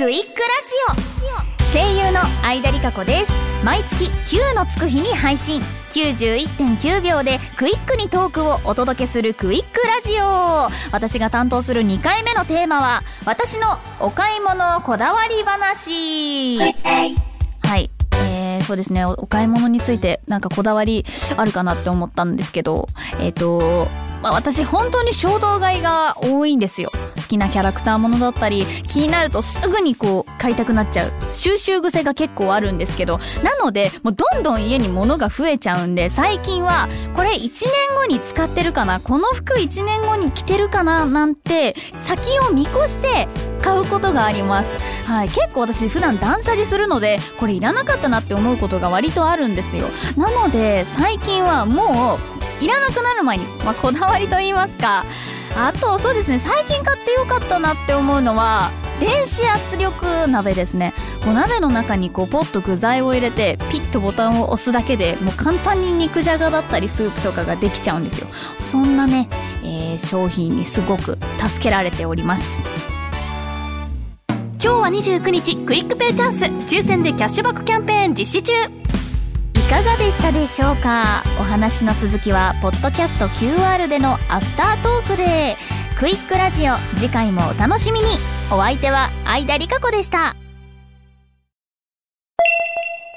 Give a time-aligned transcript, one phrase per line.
[0.00, 0.40] クイックラジ
[1.68, 3.32] オ声優の相田理香子です。
[3.62, 5.60] 毎月9のつく日に配信。
[5.90, 10.70] 91.9秒でクイックにトークをお届けするクイックラジオ。
[10.90, 16.56] 私が担当する2回目のテーマは私のお買い物こだわり話。
[17.60, 17.90] はい。
[18.32, 19.04] えーそうですね。
[19.04, 21.04] お買い物についてなんかこだわり
[21.36, 22.88] あるかなって思ったんですけど
[23.20, 23.86] えっ、と
[24.22, 26.90] まあ、私本当に衝動買いが多いんですよ。
[27.30, 31.12] きなキャラクターものだったり気になるとすぐにこう買いたくなっちゃう。
[31.34, 43.28] 収集癖が結構あるんですけどなのでもうどんどん家に物が増えちゃうんで最近はこれ1年後に使ってるかなこの服1年後に着てるかななんて先を見越して
[43.62, 44.68] 買うことがあります。
[45.06, 49.88] はい結構私普段断捨離するのでこれいらなかったなって思うことが割とあるんですよ。
[50.16, 55.04] なので最近はもういらなくなる前に、まあ、こだわりと言いますか。
[55.56, 60.94] あとそうですね最近買ってよかったなって思うのは電子圧力鍋ですね。
[61.24, 68.28] こう鍋の中にこうポッと具材を入れてピッとボタンを押すだけでもう簡単に肉じゃがだったりスープとかができちゃうんですよ。
[68.64, 69.28] そんなね、
[69.62, 72.62] えー商品にすごく助けられております。
[74.28, 76.44] 今日は29日クイックペイチャンス。
[76.44, 78.52] 抽選でキャッシュバックキャンペーン実施中。
[79.70, 81.22] いかがでしたでしょうか？
[81.38, 85.56] お話の続きはポッドキャスト QR でのアフタートークで。
[85.96, 88.06] クイックラジオ次回もお楽しみに。
[88.50, 90.34] お相手は相田理香子でした。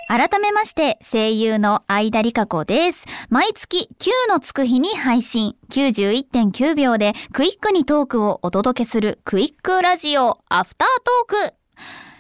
[0.08, 3.06] 改めまして声優の相田理香子です。
[3.30, 5.56] 毎月9のつく日に配信。
[5.72, 10.88] 91.9秒でクイックにトークをお届けするクイックラジオアフター
[11.28, 11.54] トーク、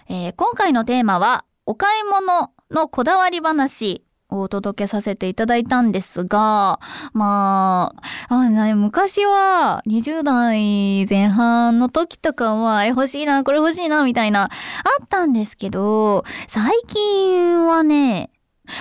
[0.09, 4.03] えー今回のテーマはお買い物のこだわり話。
[4.41, 6.79] お届けさせていただいたんですが、
[7.13, 7.93] ま
[8.29, 14.47] あ、あ、昔は20代前半の時とかはあれ欲しいな、これ欲しいな、みたいな、あ
[15.03, 18.29] ったんですけど、最近はね、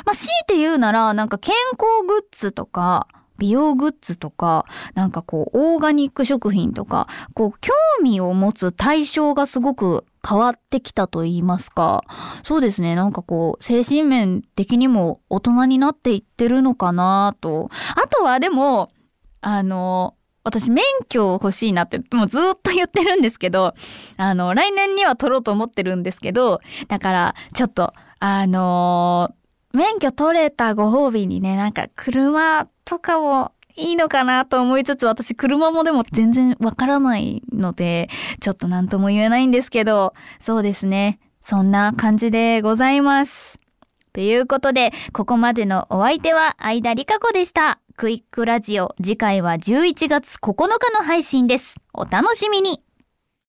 [0.05, 3.06] まあ、強いて言うなら、なんか健康グッズとか、
[3.39, 4.64] 美容グッズとか、
[4.95, 12.03] なんかこう、オーガニック食品とか、こう、興味を持つ対象がすごく変わってきたと言いますか。
[12.43, 12.95] そうですね。
[12.95, 17.71] なんかこう、精神面的にも大人になっていってるのかなと。
[17.97, 18.91] あとはでも、
[19.41, 23.75] あの、私免許欲しいなってもうずっと言ってるんですけど、
[24.17, 27.93] あの、来年には取ろうと思ってるんですけど、だからちょっと、
[28.25, 29.35] あの
[29.75, 38.09] 免許取れたご褒美にね、なんか車とかもいいのかなと思いつつ、私車もでも全然わからないので、
[38.41, 41.19] ちょっと何とも言えないんですけど、そうですね。
[41.43, 43.59] そんな感じでございます。
[44.13, 47.81] ということで、ここまでのお相手は相田理香子でした。
[47.97, 51.77] クイックラジオ、次回は11月9日の配信です。
[51.95, 52.83] お楽しみに